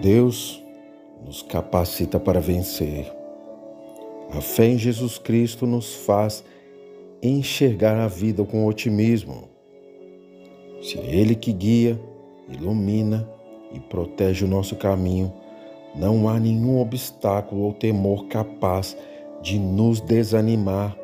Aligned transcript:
Deus 0.00 0.62
nos 1.26 1.42
capacita 1.42 2.20
para 2.20 2.40
vencer. 2.40 3.12
A 4.30 4.40
fé 4.40 4.66
em 4.66 4.78
Jesus 4.78 5.18
Cristo 5.18 5.66
nos 5.66 5.92
faz 5.92 6.44
enxergar 7.20 7.98
a 7.98 8.06
vida 8.06 8.44
com 8.44 8.64
otimismo. 8.64 9.48
Se 10.80 10.98
é 10.98 11.16
Ele 11.16 11.34
que 11.34 11.52
guia, 11.52 12.00
ilumina 12.48 13.28
e 13.72 13.80
protege 13.80 14.44
o 14.44 14.48
nosso 14.48 14.76
caminho, 14.76 15.32
não 15.96 16.28
há 16.28 16.38
nenhum 16.38 16.80
obstáculo 16.80 17.62
ou 17.62 17.72
temor 17.72 18.26
capaz 18.26 18.96
de 19.42 19.58
nos 19.58 20.00
desanimar. 20.00 20.96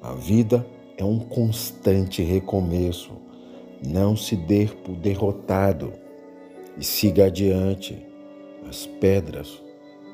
A 0.00 0.12
vida 0.12 0.64
é 0.96 1.04
um 1.04 1.18
constante 1.18 2.22
recomeço. 2.22 3.10
Não 3.84 4.16
se 4.16 4.36
dê 4.36 4.66
por 4.66 4.94
derrotado 4.94 6.05
e 6.78 6.84
siga 6.84 7.26
adiante. 7.26 7.96
As 8.68 8.86
pedras 8.86 9.62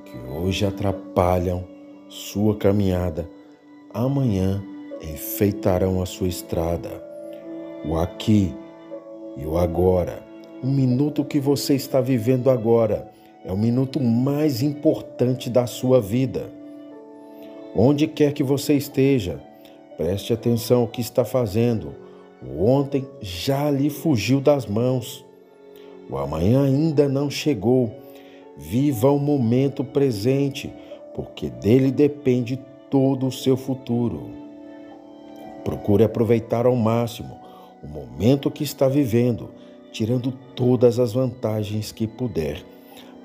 que 0.04 0.16
hoje 0.30 0.66
atrapalham 0.66 1.64
sua 2.08 2.56
caminhada, 2.56 3.28
amanhã 3.92 4.62
enfeitarão 5.02 6.02
a 6.02 6.06
sua 6.06 6.28
estrada. 6.28 7.02
O 7.84 7.96
aqui 7.96 8.54
e 9.36 9.46
o 9.46 9.56
agora, 9.56 10.22
o 10.62 10.66
minuto 10.66 11.24
que 11.24 11.40
você 11.40 11.74
está 11.74 12.00
vivendo 12.00 12.50
agora, 12.50 13.10
é 13.44 13.52
o 13.52 13.56
minuto 13.56 13.98
mais 13.98 14.62
importante 14.62 15.50
da 15.50 15.66
sua 15.66 16.00
vida. 16.00 16.52
Onde 17.74 18.06
quer 18.06 18.32
que 18.32 18.42
você 18.42 18.74
esteja, 18.74 19.42
preste 19.96 20.32
atenção 20.32 20.82
ao 20.82 20.88
que 20.88 21.00
está 21.00 21.24
fazendo. 21.24 21.94
O 22.44 22.66
ontem 22.66 23.08
já 23.20 23.70
lhe 23.70 23.88
fugiu 23.88 24.40
das 24.40 24.66
mãos. 24.66 25.24
O 26.10 26.18
amanhã 26.18 26.64
ainda 26.64 27.08
não 27.08 27.30
chegou. 27.30 27.92
Viva 28.56 29.10
o 29.10 29.18
momento 29.18 29.82
presente, 29.82 30.72
porque 31.14 31.48
dele 31.48 31.90
depende 31.90 32.58
todo 32.90 33.26
o 33.26 33.32
seu 33.32 33.56
futuro. 33.56 34.30
Procure 35.64 36.04
aproveitar 36.04 36.66
ao 36.66 36.76
máximo 36.76 37.38
o 37.82 37.86
momento 37.86 38.50
que 38.50 38.62
está 38.62 38.88
vivendo, 38.88 39.50
tirando 39.90 40.32
todas 40.54 40.98
as 40.98 41.12
vantagens 41.12 41.90
que 41.92 42.06
puder 42.06 42.62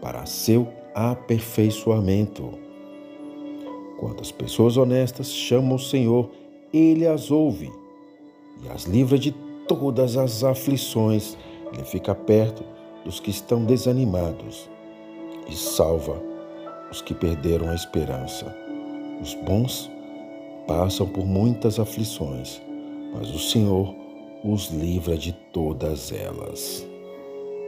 para 0.02 0.26
seu 0.26 0.68
aperfeiçoamento. 0.94 2.50
Quando 4.00 4.22
as 4.22 4.32
pessoas 4.32 4.78
honestas 4.78 5.32
chamam 5.32 5.76
o 5.76 5.80
Senhor, 5.80 6.32
ele 6.74 7.08
as 7.08 7.32
ouve 7.32 7.72
e 8.64 8.70
as 8.70 8.84
livra 8.84 9.18
de 9.18 9.32
todas 9.68 10.18
as 10.18 10.44
aflições. 10.44 11.38
Ele 11.74 11.84
fica 11.84 12.16
perto 12.16 12.64
dos 13.04 13.20
que 13.20 13.32
estão 13.32 13.64
desanimados 13.64 14.70
e 15.48 15.56
salva 15.56 16.22
os 16.92 17.02
que 17.02 17.14
perderam 17.14 17.70
a 17.70 17.76
esperança. 17.76 18.54
Os 19.22 19.34
bons 19.34 19.90
passam 20.68 21.08
por 21.08 21.26
muitas 21.26 21.80
aflições, 21.80 22.62
mas 23.14 23.30
o 23.34 23.40
Senhor 23.40 23.96
os 24.44 24.70
livra 24.70 25.18
de 25.18 25.34
todas 25.34 26.12
elas. 26.12 26.86